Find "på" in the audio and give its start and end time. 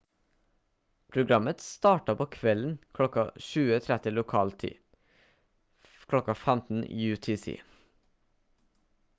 2.21-2.25